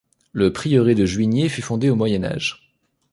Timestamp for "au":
1.91-1.95